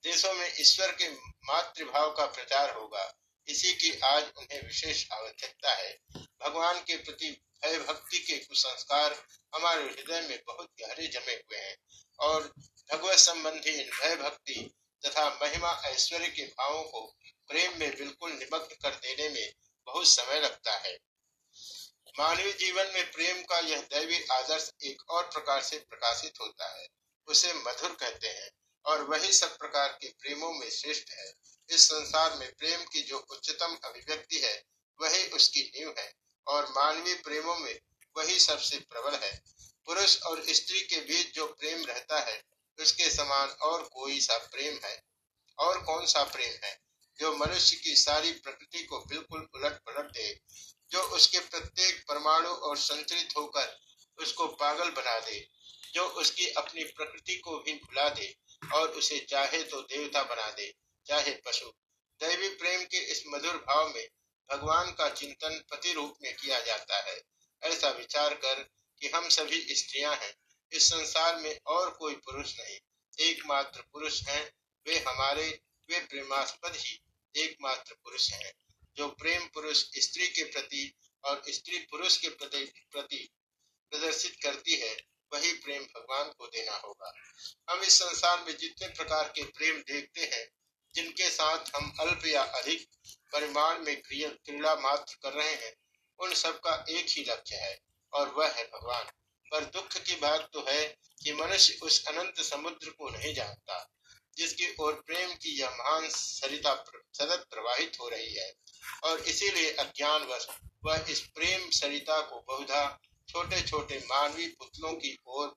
देशों 0.04 0.34
में 0.34 0.54
ईश्वर 0.60 0.92
के 0.92 1.10
मातृभाव 1.46 2.14
का 2.14 2.26
प्रचार 2.26 2.74
होगा। 2.74 3.14
इसी 3.48 3.74
की 3.74 3.92
आज 4.00 4.24
उन्हें 4.38 4.62
विशेष 4.68 5.06
आवश्यकता 5.12 5.74
है। 5.74 6.00
भगवान 6.18 6.80
के 6.80 6.96
प्रति 6.98 7.30
भक्ति 7.74 8.20
के 8.20 8.38
कुसंस्कार 8.38 9.26
हमारे 9.56 9.84
हृदय 9.84 10.22
में 10.22 10.44
बहुत 10.48 10.70
गहरे 10.82 11.08
जमे 11.08 11.34
हुए 11.34 11.58
हैं। 11.58 11.78
और 12.20 12.54
भगवत 12.94 13.18
संबंधी 13.18 13.90
भय 13.90 14.16
भक्ति 14.16 14.76
तथा 15.06 15.40
महिमा 15.42 15.82
ऐश्वर्य 15.86 16.28
के 16.28 16.44
भावों 16.44 16.84
को 16.84 17.16
प्रेम 17.48 17.80
में 17.80 17.96
बिल्कुल 17.96 18.32
निमग्न 18.32 18.76
कर 18.82 18.90
देने 18.90 19.30
में 19.30 19.54
बहुत 19.86 20.08
समय 20.08 20.40
लगता 20.40 20.72
है। 20.72 21.00
मानवीय 22.20 22.54
जीवन 22.54 22.92
में 22.94 23.12
प्रेम 23.12 23.44
का 23.44 23.60
यह 23.60 23.82
दैवी 23.82 24.24
आदर्श 24.32 24.72
एक 24.84 25.10
और 25.10 25.24
प्रकार 25.24 25.62
से 25.62 25.78
प्रकाशित 25.78 26.34
होता 26.42 26.82
है, 26.82 26.88
उसे 27.28 27.54
मधुर 27.54 27.96
कहते 27.96 28.28
हैं, 28.28 28.50
और 28.86 29.02
वही 29.02 29.34
सब 29.34 29.58
प्रकार 29.58 29.98
के 30.02 30.08
प्रेमों 30.08 30.54
में 30.54 30.70
श्रेष्ठ 30.70 31.10
है। 31.10 31.34
इस 31.70 31.82
संसार 31.88 32.38
में 32.38 32.54
प्रेम 32.56 32.84
की 32.84 33.02
जो 33.02 33.20
उच्चतम 33.20 33.78
अभिव्यक्ति 33.84 34.40
है, 34.40 34.64
वही 35.02 35.28
उसकी 35.28 35.62
नींव 35.62 35.96
है। 36.00 36.25
और 36.48 36.70
मानवीय 36.70 37.16
प्रेमों 37.16 37.58
में 37.58 37.80
वही 38.18 38.40
सबसे 38.40 38.78
प्रबल 38.78 39.18
है। 39.18 39.44
पुरुष 39.86 40.22
और 40.22 40.46
स्त्री 40.50 40.82
के 40.82 40.98
बीच 40.98 41.36
जो 41.36 41.48
प्रेम 41.48 41.86
रहता 41.86 42.20
है, 42.20 42.44
उसके 42.80 43.10
समान 43.10 43.50
और 43.50 43.84
कोई 43.84 44.20
सा 44.20 44.38
प्रेम 44.38 44.80
है। 44.84 45.04
और 45.60 45.84
कौन 45.84 46.06
सा 46.06 46.24
प्रेम 46.24 46.66
है? 46.66 46.86
जो 47.20 47.38
मनुष्य 47.38 47.76
की 47.76 47.96
सारी 47.96 48.32
प्रकृति 48.32 48.84
को 48.84 49.00
बिल्कुल 49.00 49.48
उलट 49.56 49.74
पलट 49.74 50.12
दे, 50.12 50.40
जो 50.92 51.02
उसके 51.02 51.40
प्रत्येक 51.40 52.04
परमाणु 52.08 52.50
और 52.50 52.78
संचरित 52.78 53.34
होकर 53.38 53.80
उसको 54.18 54.48
पागल 54.48 54.90
बना 54.90 55.20
दे, 55.20 55.50
जो 55.94 56.06
उसकी 56.06 56.48
अपनी 56.48 56.84
प्रकृति 56.84 57.36
को 57.36 57.60
भी 57.60 57.74
भुला 57.74 58.10
दे 58.10 58.38
और 58.74 58.90
उसे 58.90 59.20
चाहे 59.20 59.64
तो 59.64 59.82
देवता 59.82 60.24
बना 60.24 60.52
दे, 60.52 60.76
चाहे 61.08 61.32
पशु। 61.32 61.66
दैवी 62.20 62.50
प्रेम 62.50 62.84
के 62.84 62.98
इस 62.98 63.24
मधुर 63.28 63.58
भाव 63.58 63.90
में 63.90 64.10
भगवान 64.52 64.92
का 64.92 65.10
चिंतन 65.10 65.64
पति 65.72 65.94
रूप 65.94 66.16
में 66.22 66.36
किया 66.36 66.60
जाता 66.60 66.98
है। 66.98 67.22
ऐसा 67.64 67.90
विचार 67.90 68.34
कर 68.34 68.70
कि 69.00 69.08
हम 69.08 69.30
सभी 69.30 69.76
स्त्रियाँ 69.76 70.16
हैं, 70.16 70.36
इस 70.72 70.90
संसार 70.90 71.36
में 71.36 71.60
और 71.68 71.90
कोई 71.90 72.16
पुरुष 72.16 72.60
नहीं। 72.60 72.80
एकमात्र 73.20 73.82
पुरुष 73.82 74.28
हैं, 74.28 74.52
वे 74.88 75.00
हमारे, 75.00 75.62
वे 75.90 76.00
प्रेमास्पद 76.00 76.76
ही 76.76 77.02
एकमात्र 77.36 77.94
पुरुष 77.94 78.32
हैं। 78.34 78.54
जो 78.96 79.08
प्रेम 79.08 79.48
पुरुष 79.48 79.86
स्त्री 79.96 80.28
के 80.28 80.44
प्रति 80.44 80.96
और 81.24 81.42
स्त्री 81.50 81.78
पुरुष 81.78 82.18
के 82.18 82.30
प्रति 82.30 83.30
प्रदर्शित 83.92 84.38
करती 84.44 84.74
है, 84.76 84.98
वही 85.34 85.54
प्रेम 85.54 85.84
भगवान 85.84 86.32
को 86.38 86.48
देना 86.48 86.76
होगा। 86.76 87.14
हम 87.70 87.80
इस 87.80 88.00
संसार 88.00 88.44
में 88.44 88.58
जितने 88.58 88.88
प्रकार 88.88 89.24
के 89.36 89.44
प्रेम 89.44 89.76
देखते 89.76 90.22
हैं 90.22 90.48
जिनके 90.96 91.30
साथ 91.30 91.76
हम 91.76 91.94
अल्प 92.00 92.26
या 92.26 92.44
अधिक 92.54 92.88
परिमाण 93.34 93.80
में 93.80 93.96
क्रीड़ा 94.02 94.76
मात्र 94.76 95.16
कर 95.24 95.34
रहे 95.34 95.54
हैं, 95.56 95.74
उन 96.20 96.34
सब 96.34 96.60
का 96.60 96.84
एक 96.90 97.06
ही 97.10 97.24
लक्ष्य 97.24 97.56
है, 97.56 97.78
और 98.14 98.30
वह 98.30 98.52
है 98.52 98.64
भगवान। 98.66 99.12
पर 99.52 99.66
दुख 99.66 99.98
की 99.98 100.16
बात 100.16 100.50
तो 100.54 100.66
है 100.68 100.86
कि 101.24 101.34
मनुष्य 101.34 101.78
उस 101.84 102.04
अनंत 102.08 102.42
समुद्र 102.42 102.90
को 102.90 103.10
नहीं 103.10 103.34
जानता, 103.34 103.78
जिसकी 104.38 104.74
ओर 104.80 104.94
प्रेम 105.08 105.34
की 105.34 105.60
यह 105.60 105.70
महान 105.70 106.08
सरिता 106.10 106.74
सतत 107.14 107.46
प्रवाहित 107.50 107.98
हो 108.00 108.10
रही 108.10 108.34
है, 108.34 108.52
और 109.04 109.20
इसीलिए 109.20 109.72
अज्ञान 109.74 110.24
वह 110.86 111.06
इस 111.10 111.20
प्रेम 111.36 111.70
सरिता 111.70 112.22
को 112.22 112.44
बहुधा 112.48 112.82
छोटे 113.30 113.62
छोटे 113.62 113.98
मानवीय 114.06 114.48
पुतलों 114.60 114.94
की 114.94 115.18
ओर 115.28 115.48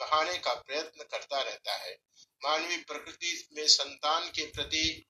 बहाने 0.00 0.38
का 0.38 0.54
प्रयत्न 0.54 1.04
करता 1.04 1.40
रहता 1.40 1.76
है। 1.76 1.96
मानवीय 2.42 2.76
प्रकृति 2.78 3.46
में 3.52 3.66
संतान 3.68 4.28
के 4.28 4.44
प्रति 4.46 5.04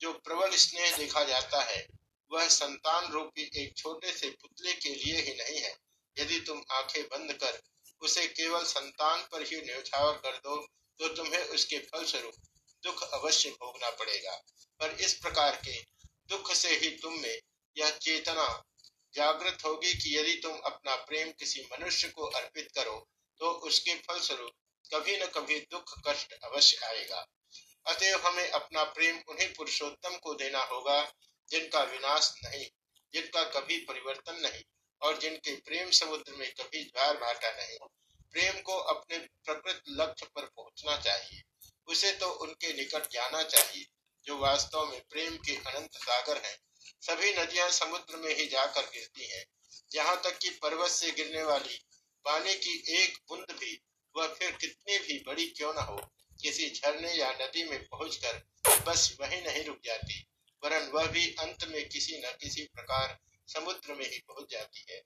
जो 0.00 0.12
प्रबल 0.14 0.56
स्नेह 0.56 0.96
देखा 0.96 1.22
जाता 1.24 1.62
है, 1.62 1.86
वह 2.30 2.48
संतान 2.48 3.10
रूपी 3.12 3.50
एक 3.56 3.76
छोटे 3.76 4.12
से 4.12 4.30
पुतले 4.32 4.72
के 4.72 4.88
लिए 4.88 5.20
ही 5.20 5.34
नहीं 5.34 5.60
है। 5.60 5.74
यदि 6.16 6.40
तुम 6.40 6.62
आँखें 6.70 7.02
बंद 7.04 7.32
कर 7.32 7.60
उसे 8.02 8.26
केवल 8.28 8.64
संतान 8.64 9.22
पर 9.32 9.42
ही 9.42 9.60
न्यौछावर 9.60 10.16
कर 10.16 10.36
दो 10.38 10.56
तो 11.00 11.08
तुम्हें 11.08 11.42
उसके 11.44 11.78
फलस्वरूप 11.78 12.34
दुख 12.82 13.02
अवश्य 13.14 13.50
भोगना 13.50 13.90
पड़ेगा। 13.90 14.36
पर 14.80 14.96
इस 15.00 15.14
प्रकार 15.14 15.60
के 15.64 15.80
दुख 16.28 16.52
से 16.52 16.76
ही 16.76 16.90
तुम 16.96 17.18
में 17.20 17.38
यह 17.76 17.90
चेतना 18.02 18.46
जागृत 19.14 19.64
होगी 19.64 19.92
कि 19.94 20.16
यदि 20.18 20.34
तुम 20.34 20.58
अपना 20.66 20.94
प्रेम 21.04 21.30
किसी 21.30 21.66
मनुष्य 21.72 22.08
को 22.08 22.26
अर्पित 22.32 22.70
करो 22.74 22.98
तो 23.40 23.50
उसके 23.68 23.94
फलस्वरूप 23.98 24.52
कभी 24.94 25.16
न 25.16 25.26
कभी 25.26 25.60
दुख, 25.60 25.94
कष्ट 26.08 26.32
अवश्य 26.32 26.76
आएगा। 26.86 27.26
अतएव 27.86 28.26
हमें 28.26 28.50
अपना 28.50 28.84
प्रेम 28.84 29.22
उन्हीं 29.28 29.54
पुरुषोत्तम 29.54 30.16
को 30.16 30.34
देना 30.34 30.62
होगा, 30.62 31.12
जिनका 31.48 31.82
विनाश 31.82 32.34
नहीं, 32.44 32.66
जिनका 33.12 33.44
कभी 33.44 33.78
परिवर्तन 33.78 34.40
नहीं, 34.40 34.62
और 35.02 35.18
जिनके 35.18 35.56
प्रेम 35.56 35.90
समुद्र 35.90 36.32
में 36.32 36.52
कभी 36.52 36.84
ज्वार 36.84 37.16
भाटा 37.16 37.50
नहीं। 37.50 37.78
प्रेम 38.32 38.60
को 38.60 38.72
अपने 38.72 39.18
प्रकृत 39.18 39.82
लक्ष्य 39.88 40.26
पर 40.26 40.42
पहुँचना 40.42 40.96
चाहिए। 40.96 41.42
उसे 41.86 42.12
तो 42.12 42.30
उनके 42.30 42.72
निकट 42.72 43.10
जाना 43.10 43.42
चाहिए, 43.42 43.86
जो 44.24 44.38
वास्तव 44.38 44.86
में 44.86 45.02
प्रेम 45.10 45.36
के 45.36 45.56
अनंत 45.56 45.90
सागर 45.96 46.42
हैं। 46.44 46.58
सभी 47.00 47.34
नदियाँ 47.34 47.70
समुद्र 47.70 48.16
में 48.16 48.36
ही 48.36 48.46
जाकर 48.46 48.80
गिरती 48.80 49.26
हैं। 49.26 49.46
यहाँ 49.94 50.22
तक 50.24 50.38
कि 50.38 50.50
पर्वत 50.50 50.90
से 50.90 51.10
गिरने 51.10 51.42
वाली 51.42 51.80
पानी 52.24 52.54
की 52.54 52.94
एक 53.02 53.18
बूंद 53.28 53.46
भी 53.50 53.80
वह 54.16 54.34
फिर 54.34 54.50
कितनी 54.52 54.98
भी 54.98 55.22
बड़ी 55.26 55.46
क्यों 55.48 55.72
न 55.74 55.78
हो, 55.80 55.96
किसी 56.40 56.68
झरने 56.70 57.12
या 57.12 57.30
नदी 57.32 57.64
में 57.64 57.86
पहुंचकर 57.86 58.42
बस 58.86 59.16
वही 59.20 59.40
नहीं 59.42 59.64
रुक 59.64 59.78
जाती, 59.84 60.26
वरन 60.62 60.90
वह 60.90 61.06
भी 61.08 61.26
अंत 61.40 61.64
में 61.68 61.88
किसी 61.88 62.18
न 62.18 62.36
किसी 62.40 62.64
प्रकार 62.74 63.18
समुद्र 63.48 63.94
में 63.94 64.04
ही 64.04 64.18
पहुँच 64.20 64.50
जाती 64.50 64.84
है। 64.88 65.00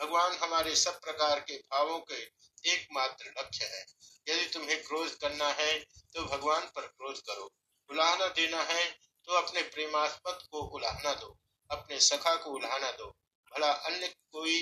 भगवान 0.00 0.36
हमारे 0.38 0.74
सब 0.76 1.00
प्रकार 1.00 1.40
के 1.40 1.56
भावों 1.56 1.98
के 2.00 2.20
एकमात्र 2.64 3.32
लक्ष्य 3.38 3.64
है। 3.66 3.84
यदि 4.26 4.46
तुम्हें 4.48 4.82
क्रोध 4.82 5.14
करना 5.18 5.48
है 5.54 5.78
तो 6.14 6.24
भगवान 6.26 6.66
पर 6.76 6.86
क्रोध 6.88 7.20
करो। 7.20 7.50
उलाहना 7.90 8.26
देना 8.36 8.62
है 8.64 8.84
तो 9.28 9.32
अपने 9.34 9.62
प्रेमास्पद 9.64 10.42
को 10.50 10.60
उलाहना 10.70 11.12
दो, 11.14 11.36
अपने 11.70 12.00
सखा 12.00 12.34
को 12.36 12.50
उलाहना 12.50 12.90
दो। 12.92 13.06
भला 13.52 13.70
अन्य 13.70 14.08
कोई, 14.08 14.58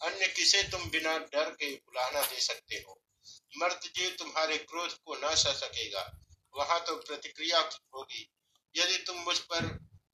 अन्य 0.00 0.28
किसे 0.28 0.62
तुम 0.62 0.88
बिना 0.90 1.16
डर 1.18 1.50
के 1.52 1.74
उलाहना 1.74 2.22
दे 2.22 2.40
सकते 2.40 2.76
हो? 2.78 3.00
मर्द 3.58 3.80
जीव 3.96 4.16
तुम्हारे 4.18 4.56
क्रोध 4.58 4.92
को 4.92 5.16
न 5.16 5.34
सह 5.34 5.52
सकेगा, 5.52 6.18
वहाँ 6.56 6.80
तो 6.80 6.96
प्रतिक्रिया 6.96 7.60
होगी। 7.94 8.28
यदि 8.76 8.98
तुम 8.98 9.16
मुझ 9.16 9.38
पर 9.38 9.66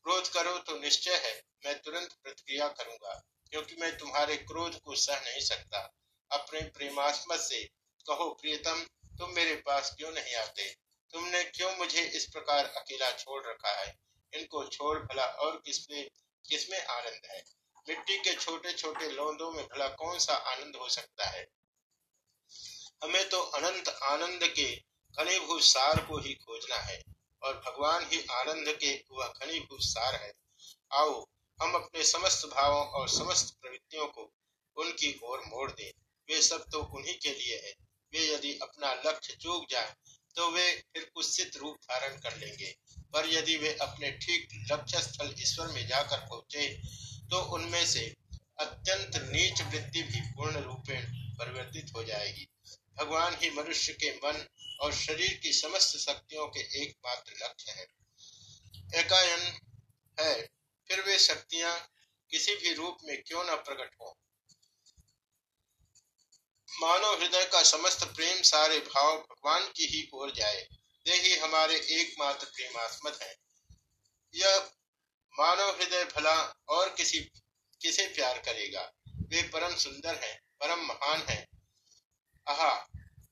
क्रोध 0.05 0.33
करो 0.33 0.59
तो 0.59 0.79
निश्चय 0.79 1.17
है, 1.17 1.43
मैं 1.67 1.79
तुरंत 1.83 2.13
प्रतिक्रिया 2.13 2.69
करूँगा, 2.69 3.23
क्योंकि 3.51 3.77
मैं 3.77 3.99
तुम्हारे 3.99 4.37
क्रोध 4.37 4.81
को 4.81 4.95
सह 4.97 5.21
नहीं 5.21 5.41
सकता। 5.41 5.95
अपने 6.31 6.61
प्रेमास्मद 6.61 7.41
से 7.41 7.65
कहो, 8.07 8.31
प्रियतम, 8.31 8.87
तुम 9.19 9.31
मेरे 9.31 9.55
पास 9.57 9.95
क्यों 9.97 10.13
नहीं 10.13 10.35
आते? 10.35 10.75
तुमने 11.13 11.45
क्यों 11.45 11.77
मुझे 11.77 12.03
इस 12.03 12.27
प्रकार 12.27 12.65
अकेला 12.65 13.11
छोड़ 13.11 13.47
रखा 13.47 13.81
है? 13.81 13.99
इनको 14.33 14.65
छोड़ 14.67 14.99
भला 14.99 15.25
और 15.25 15.63
किसमें 15.65 16.11
किसमें 16.49 16.85
आनंद 16.85 17.21
है? 17.31 17.45
मिट्टी 17.89 18.19
के 18.19 18.35
छोटे 18.35 18.73
छोटे 18.73 19.11
लौंदों 19.11 19.53
में 19.53 19.65
भला 19.67 19.89
कौन 19.89 20.19
सा 20.19 20.35
आनंद 20.35 20.77
हो 20.77 20.89
सकता 20.89 21.27
है? 21.27 21.47
हमें 23.03 23.29
तो 23.29 23.41
अनंत 23.53 23.89
आनंद 24.05 24.45
के 24.49 24.65
घनीभूत 25.15 25.63
सार 25.63 26.01
को 26.07 26.19
ही 26.19 26.35
खोजना 26.37 26.77
है 26.81 27.01
और 27.43 27.55
भगवान 27.67 28.05
ही 28.13 28.21
आनंद 28.33 28.69
के 28.81 28.93
वह 29.11 29.27
घनीभूत 29.27 29.81
सार 29.83 30.15
है। 30.15 30.33
आओ, 30.93 31.25
हम 31.59 31.75
अपने 31.75 32.05
समस्त 32.05 32.47
भावों 32.47 32.85
और 32.91 33.09
समस्त 33.09 33.55
प्रवृत्तियों 33.63 34.07
को 34.09 34.31
उनकी 34.77 35.15
ओर 35.23 35.41
मोड़ 35.47 35.71
दें। 35.71 35.91
वे 36.29 36.41
सब 36.43 36.65
तो 36.73 36.83
उन्हीं 36.97 37.15
के 37.15 37.31
लिए 37.31 37.57
है। 37.57 37.75
वे 38.13 38.27
यदि 38.27 38.53
अपना 38.63 38.93
लक्ष्य 39.07 39.37
चूक 39.43 39.67
जाए 39.71 39.95
तो 40.37 40.51
वे 40.51 40.71
फिर 40.93 41.11
कुत्सित 41.15 41.57
रूप 41.57 41.77
धारण 41.83 42.17
कर 42.19 42.37
लेंगे। 42.37 42.75
पर 43.13 43.29
यदि 43.29 43.57
वे 43.57 43.77
अपने 43.83 44.11
ठीक 44.19 44.49
लक्ष्य 44.73 45.03
स्थल 45.03 45.35
ईश्वर 45.41 45.67
में 45.69 45.87
जाकर 45.89 46.27
पहुँचे 46.29 46.69
तो 47.31 47.43
उनमें 47.55 47.85
से 47.87 48.07
अत्यंत 48.61 49.17
नीच 49.25 49.63
वृत्ति 49.65 50.03
भी 50.03 50.21
पूर्ण 50.33 50.63
रूपेण 50.63 51.05
परिवर्तित 51.39 51.93
हो 51.97 52.05
जाएगी। 52.05 52.49
भगवान 52.99 53.37
ही 53.41 53.51
मनुष्य 53.51 53.93
के 53.93 54.11
मन 54.11 54.47
और 54.81 54.95
शरीर 54.95 55.41
की 55.43 55.53
समस्त 55.53 55.97
शक्तियों 55.97 56.47
के 56.47 56.61
एकमात्र 56.83 57.33
लक्ष्य 57.43 57.73
है। 57.73 57.87
एकायन 59.01 59.41
है, 60.21 60.51
फिर 60.89 61.01
वे 61.01 61.19
शक्तियाँ 61.19 61.89
किसी 62.31 62.55
भी 62.55 62.73
रूप 62.75 62.97
में 63.05 63.23
क्यों 63.23 63.45
न 63.45 63.57
प्रकट 63.57 63.91
हो? 64.01 64.19
मानव 66.81 67.21
हृदय 67.21 67.45
का 67.45 67.63
समस्त 67.63 68.05
प्रेम 68.05 68.43
सारे 68.43 68.79
भाव 68.79 69.19
भगवान 69.19 69.73
की 69.77 69.87
ही 69.87 70.09
ओर 70.15 70.33
जाए, 70.33 70.69
वे 71.07 71.17
ही 71.17 71.35
हमारे 71.35 71.77
एकमात्र 71.77 72.47
प्रेमास्मद 72.47 73.19
है। 73.23 73.37
यह 74.35 74.71
मानव 75.39 75.77
हृदय 75.77 76.05
भला 76.05 76.55
और 76.69 76.95
किसी, 76.95 77.21
किसे 77.81 78.07
प्यार 78.07 78.39
करेगा? 78.39 78.93
वे 79.09 79.43
परम 79.43 79.77
सुंदर 79.77 80.15
हैं, 80.15 80.41
परम 80.61 80.87
महान 80.87 81.23
हैं 81.23 81.52
आहा 82.49 82.89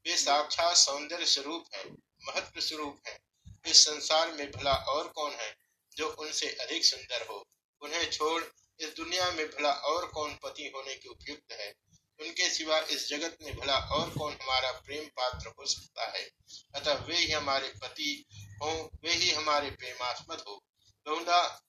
वे 0.07 0.17
साक्षात 0.17 0.77
सौंदर्य 0.77 1.27
स्वरूप 1.27 1.65
है, 1.75 1.91
महत्व 2.23 2.61
स्वरूप 2.61 3.01
है। 3.07 3.19
इस 3.67 3.85
संसार 3.85 4.33
में 4.33 4.51
भला 4.51 4.73
और 4.73 5.09
कौन 5.09 5.33
है 5.33 5.57
जो 5.97 6.09
उनसे 6.09 6.49
अधिक 6.49 6.85
सुंदर 6.85 7.27
हो? 7.27 7.49
उन्हें 7.81 8.11
छोड़ 8.11 8.45
इस 8.81 8.97
दुनिया 8.97 9.31
में 9.31 9.47
भला 9.47 9.73
और 9.73 10.07
कौन 10.07 10.35
पति 10.35 10.73
होने 10.77 10.95
के 10.95 11.09
उपयुक्त 11.09 11.53
है? 11.53 11.75
उनके 12.21 12.51
सिवा 12.51 12.79
इस 12.79 13.09
जगत 13.09 13.39
में 13.43 13.57
भला 13.57 13.79
और 13.79 14.11
कौन 14.11 14.33
हमारा 14.33 14.73
प्रेम 14.73 15.05
पात्र 15.05 15.49
हो 15.49 15.67
सकता 15.67 16.19
है? 16.19 16.31
अतः 16.75 16.95
वे 16.95 17.17
ही 17.17 17.33
हमारे 17.33 17.69
पति 17.69 18.25
हो, 18.63 18.91
वे 19.03 19.13
ही 19.13 19.31
हमारे 19.31 19.71
प्रेमास्पद 19.71 20.45
हो। 20.49 20.65
बहुधा 21.07 21.63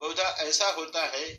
बहुधा 0.00 0.22
ऐसा 0.22 0.68
होता 0.68 1.06
है 1.06 1.30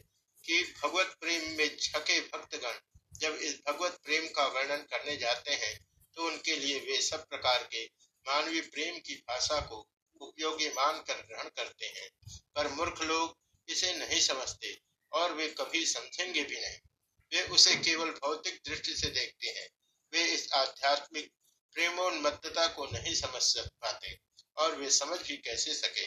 कि 0.46 0.76
भगवत 0.84 1.18
प्रेम 1.22 1.58
में 1.58 1.78
छके 1.78 2.22
भक्तगण 2.22 2.74
जब 3.22 3.36
इस 3.36 3.60
भगवत 3.68 4.00
प्रेम 4.04 4.28
का 4.28 4.48
वर्णन 4.48 4.78
करने 4.78 5.18
जाते 5.18 5.52
हैं 5.52 5.86
तो 6.16 6.24
उनके 6.24 6.56
लिए 6.56 6.80
वे 6.80 7.02
सब 7.02 7.28
प्रकार 7.28 7.64
के 7.64 7.86
मानवीय 8.28 8.62
प्रेम 8.62 9.00
की 9.00 9.16
भाषा 9.16 9.60
को 9.62 9.88
उपयोगी 10.22 10.70
मानकर 10.70 11.14
ग्रहण 11.14 11.50
करते 11.50 11.86
हैं। 11.86 12.10
पर 12.56 12.68
मूर्ख 12.68 13.02
लोग 13.02 13.38
इसे 13.68 13.94
नहीं 13.94 14.22
समझते 14.22 14.80
और 15.12 15.34
वे 15.34 15.48
कभी 15.48 15.86
समझेंगे 15.86 16.44
भी 16.44 16.62
नहीं। 16.62 16.78
वे 17.32 17.42
उसे 17.42 17.76
केवल 17.76 18.10
भौतिक 18.10 18.62
दृष्टि 18.66 18.96
से 18.96 19.08
देखते 19.08 19.48
हैं। 19.48 19.70
वे 20.14 20.24
इस 20.24 20.52
आध्यात्मिक 20.54 21.32
प्रेमोन्मत्तता 21.74 22.68
को 22.68 22.86
नहीं 22.86 23.16
समझ 23.16 23.58
पाते 23.58 24.20
और 24.58 24.76
वे 24.76 24.90
समझ 24.92 25.20
भी 25.28 25.38
कैसे 25.38 25.74
सके? 25.74 26.06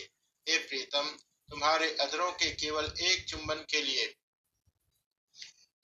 हे 0.48 0.58
प्रीतम, 0.58 1.16
तुम्हारे 1.50 1.96
अधरों 2.00 2.32
के 2.32 2.50
केवल 2.50 2.92
एक 3.00 3.28
चुंबन 3.28 3.54
के 3.54 3.82
लिए 3.82 4.14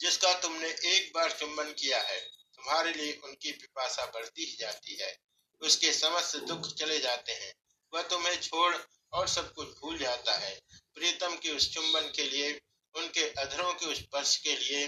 जिसका 0.00 0.40
तुमने 0.40 0.68
एक 0.68 1.12
बार 1.14 1.32
चुंबन 1.32 1.72
किया 1.72 2.02
है, 2.02 2.20
तुम्हारे 2.54 2.92
लिए 2.92 3.20
उनकी 3.24 3.52
पिपासा 3.52 4.06
बढ़ती 4.06 4.44
ही 4.44 4.56
जाती 4.56 4.96
है। 4.96 5.18
उसके 5.60 5.92
समस्त 5.92 6.36
दुख 6.36 6.74
चले 6.74 6.98
जाते 6.98 7.32
हैं। 7.32 7.54
वह 7.94 8.02
तुम्हें 8.02 8.40
छोड़ 8.40 8.76
और 9.12 9.28
सब 9.28 9.52
कुछ 9.52 9.68
भूल 9.68 9.98
जाता 9.98 10.36
है। 10.36 10.60
प्रीतम 10.94 11.36
के 11.36 11.50
उस 11.50 11.74
चुंबन 11.74 12.00
के 12.00 12.24
लिए, 12.24 12.60
उनके 12.94 13.30
अधरों 13.30 13.74
के 13.74 13.86
उस 13.86 13.98
स्पर्श 13.98 14.36
के 14.36 14.56
लिए 14.56 14.86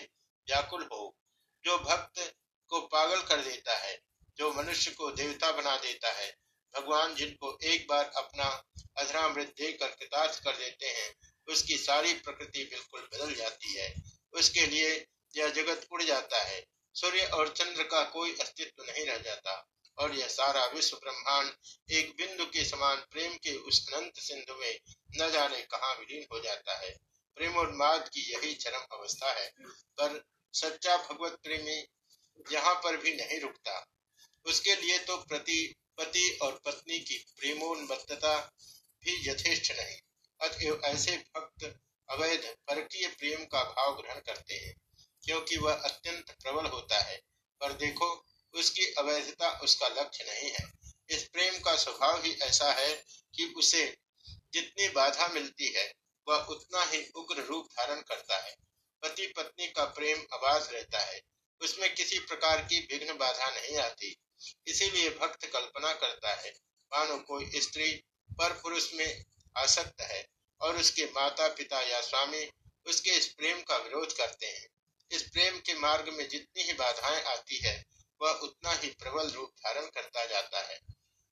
व्याकुल 0.48 0.88
हो। 0.92 1.16
जो 1.64 1.78
भक्त 1.78 2.34
को 2.68 2.80
पागल 2.80 3.22
कर 3.22 3.40
देता 3.40 3.76
है, 3.76 4.02
जो 4.36 4.52
मनुष्य 4.52 4.90
को 4.90 5.10
देवता 5.10 5.52
बना 5.52 5.76
देता 5.76 6.12
है, 6.12 6.36
भगवान 6.76 7.14
जिनको 7.14 7.58
एक 7.62 7.86
बार 7.88 8.12
अपना 8.16 8.64
अधरामृत 8.96 9.54
देकर 9.58 9.88
कृतार्थ 9.88 10.44
कर 10.44 10.56
देते 10.56 10.86
हैं, 10.86 11.32
उसकी 11.48 11.76
सारी 11.76 12.14
प्रकृति 12.14 12.64
बिल्कुल 12.64 13.00
बदल 13.00 13.34
जाती 13.34 13.72
है। 13.72 14.11
उसके 14.32 14.66
लिए 14.66 15.06
यह 15.36 15.48
जगत 15.48 15.86
उड़ 15.92 16.02
जाता 16.02 16.42
है। 16.42 16.66
सूर्य 16.94 17.24
और 17.24 17.48
चंद्र 17.48 17.82
का 17.82 18.02
कोई 18.02 18.36
अस्तित्व 18.36 18.82
नहीं 18.82 19.04
रह 19.04 19.18
जाता। 19.18 19.68
और 19.98 20.14
यह 20.14 20.28
सारा 20.28 20.66
विश्व 20.66 20.96
ब्रह्मांड 20.96 21.52
एक 21.90 22.16
बिंदु 22.16 22.44
के 22.44 22.64
समान 22.64 22.96
प्रेम 22.96 23.34
के 23.34 23.56
उस 23.56 23.92
अनंत 23.92 24.12
सिंधु 24.18 24.54
में 24.54 24.80
न 25.16 25.30
जाने 25.30 25.62
कहा 25.62 25.92
विलीन 25.92 26.26
हो 26.32 26.40
जाता 26.40 26.78
है। 26.78 26.98
प्रेमोन्माद 27.36 28.08
की 28.08 28.20
यही 28.20 28.54
चरम 28.54 28.86
अवस्था 28.92 29.32
है। 29.32 29.52
पर 29.68 30.24
सच्चा 30.52 30.96
भगवत 30.96 31.32
प्रेमी 31.32 31.86
यहाँ 32.52 32.74
पर 32.74 32.96
भी 32.96 33.14
नहीं 33.14 33.40
रुकता। 33.40 33.86
उसके 34.44 34.76
लिए 34.76 34.98
तो 34.98 35.16
प्रति 35.16 35.74
पति 35.98 36.38
और 36.42 36.60
पत्नी 36.64 36.98
की 36.98 37.18
प्रेमोन्मत्तता 37.38 38.52
भी 39.04 39.30
यथेष्ट 39.30 39.72
नहीं। 39.72 39.96
अतएव 40.40 40.80
ऐसे 40.84 41.16
भक्त 41.16 41.71
अवैध, 42.12 42.56
परकीय 42.68 43.08
प्रेम 43.08 43.44
का 43.44 43.64
भाव 43.64 44.02
ग्रहण 44.02 44.20
करते 44.20 44.54
हैं, 44.54 44.74
क्योंकि 45.24 45.56
वह 45.56 45.74
अत्यंत 45.74 46.30
प्रबल 46.30 46.66
होता 46.66 46.98
है। 46.98 47.20
पर 47.60 47.72
देखो, 47.72 48.26
उसकी 48.54 48.94
अवैधता 48.98 49.50
उसका 49.50 49.88
लक्ष्य 49.88 50.24
नहीं 50.24 50.50
है। 50.50 50.72
इस 51.10 51.28
प्रेम 51.28 51.58
का 51.58 51.76
स्वभाव 51.76 52.22
ही 52.22 52.32
ऐसा 52.32 52.72
है 52.72 53.04
कि 53.36 53.54
उसे 53.56 53.96
जितनी 54.52 54.88
बाधा 54.88 55.28
मिलती 55.28 55.66
है, 55.66 55.94
वह 56.28 56.36
उतना 56.36 56.84
ही 56.84 57.06
उग्र 57.06 57.42
रूप 57.42 57.66
धारण 57.66 58.00
करता 58.00 58.36
है। 58.36 58.56
पति 59.02 59.26
पत्नी 59.26 59.66
का 59.66 59.84
प्रेम 59.84 60.26
आबाद 60.32 60.68
रहता 60.72 60.98
है। 60.98 61.22
उसमें 61.60 61.94
किसी 61.94 62.18
प्रकार 62.18 62.64
की 62.64 62.80
विघ्न 62.80 63.16
बाधा 63.16 63.50
नहीं 63.50 63.76
आती। 63.76 64.16
इसीलिए 64.66 65.10
भक्त 65.10 65.46
कल्पना 65.46 65.92
करता 65.92 66.34
है, 66.34 66.50
मानो 66.94 67.18
कोई 67.18 67.60
स्त्री 67.60 68.04
पर 68.38 68.52
पुरुष 68.52 68.94
में 68.94 69.24
आसक्त 69.56 70.00
है 70.00 70.28
और 70.62 70.76
उसके 70.76 71.04
माता 71.04 71.48
पिता 71.48 71.80
या 71.80 72.00
स्वामी 72.00 72.48
उसके 72.86 73.10
इस 73.10 73.26
प्रेम 73.28 73.60
का 73.60 73.76
विरोध 73.76 74.12
करते 74.16 74.46
हैं। 74.46 74.66
इस 75.10 75.22
प्रेम 75.22 75.58
के 75.58 75.74
मार्ग 75.74 76.08
में 76.08 76.28
जितनी 76.28 76.62
ही 76.62 76.72
बाधाएँ 76.72 77.22
आती 77.24 77.56
है, 77.56 77.74
वह 78.20 78.30
उतना 78.42 78.72
ही 78.72 78.88
प्रबल 78.98 79.30
रूप 79.30 79.50
धारण 79.58 79.86
करता 79.86 80.24
जाता 80.26 80.60
है। 80.68 80.78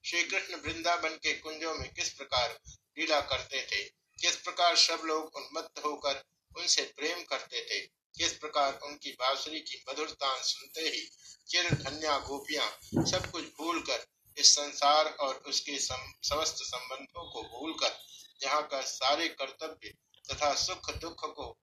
श्री 0.05 0.23
कृष्ण 0.23 0.57
वृंदावन 0.57 1.17
के 1.17 1.33
कुंजों 1.35 1.75
में 1.75 1.89
किस 1.95 2.13
प्रकार 2.13 2.59
लीला 2.99 3.21
करते 3.21 3.63
थे, 3.63 3.83
किस 4.19 4.37
प्रकार 4.37 4.77
सब 4.77 5.03
लोग 5.05 5.37
उन्मत्त 5.37 5.85
होकर 5.85 6.23
उनसे 6.57 6.83
प्रेम 6.97 7.23
करते 7.23 7.63
थे, 7.65 7.81
किस 8.15 8.33
प्रकार 8.33 8.79
उनकी 8.83 9.11
बांसुरी 9.13 9.61
की 9.61 9.83
मधुरता 9.89 10.37
सुनते 10.43 10.81
ही 10.81 11.09
चिर 11.49 11.71
धन्या 11.75 12.19
गोपियाँ 12.19 12.71
सब 13.07 13.31
कुछ 13.31 13.45
भूल 13.59 13.81
कर 13.81 14.07
इस 14.37 14.55
संसार 14.55 15.07
और 15.21 15.35
उसके 15.47 15.79
समस्त 15.79 16.63
संबंधों 16.65 17.31
को 17.31 17.43
भूलकर 17.43 17.99
यहाँ 18.43 18.67
का 18.67 18.81
सारे 18.81 19.29
कर्तव्य 19.29 19.95
तथा 20.31 20.55
सुख 20.55 20.91
दुख 20.91 21.35
को 21.35 21.59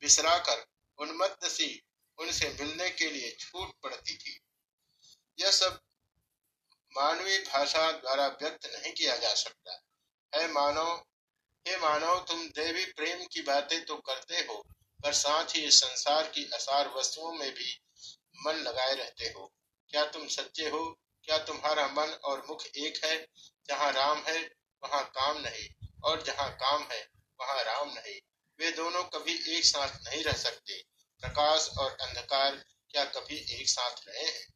बिसराकर 0.00 0.66
उन्मत्त 0.98 1.44
सी 1.44 1.82
उनसे 2.18 2.56
मिलने 2.60 2.90
के 2.90 3.10
लिए 3.10 3.36
छूट 3.40 3.72
पड़ती 3.82 4.16
थी। 4.16 4.40
यह 5.40 5.50
सब 5.50 5.80
मानवीय 6.96 7.38
भाषा 7.38 7.92
द्वारा 7.92 8.26
व्यक्त 8.26 8.66
नहीं 8.66 8.92
किया 8.92 9.16
जा 9.16 9.34
सकता। 9.34 9.82
है 10.34 10.52
मानव, 10.52 11.04
हे 11.68 11.76
मानव, 11.76 12.24
तुम 12.24 12.48
देवी 12.48 12.84
प्रेम 12.84 13.26
की 13.32 13.42
बातें 13.42 13.84
तो 13.84 13.96
करते 13.96 14.34
हो, 14.34 14.66
पर 15.02 15.12
साथ 15.12 15.44
ही 15.56 15.70
संसार 15.70 16.26
की 16.26 16.44
असार 16.44 16.88
वस्तुओं 16.88 17.32
में 17.32 17.54
भी 17.54 17.80
मन 18.46 18.52
लगाए 18.52 18.94
रहते 18.94 19.24
हो। 19.24 19.52
क्या 19.88 20.04
तुम 20.04 20.28
सच्चे 20.28 20.68
हो? 20.68 20.98
क्या 21.24 21.38
तुम्हारा 21.38 21.88
मन 21.88 22.12
और 22.24 22.46
मुख 22.48 22.66
एक 22.66 23.04
है? 23.04 23.26
जहाँ 23.68 23.92
राम 23.92 24.18
है, 24.18 24.50
वहाँ 24.84 25.04
काम 25.04 25.38
नहीं। 25.38 25.81
और 26.04 26.22
जहाँ 26.22 26.50
काम 26.50 26.82
है, 26.92 27.08
वहाँ 27.40 27.62
राम 27.64 27.88
नहीं। 27.88 28.20
वे 28.58 28.72
दोनों 28.72 29.04
कभी 29.04 29.58
एक 29.58 29.64
साथ 29.64 29.88
नहीं 29.88 30.24
रह 30.24 30.32
सकते। 30.32 30.82
प्रकाश 31.20 31.68
और 31.78 31.96
अंधकार 32.00 32.64
क्या 32.90 33.04
कभी 33.04 33.60
एक 33.60 33.68
साथ 33.68 33.96
रहे 34.08 34.24
हैं? 34.24 34.51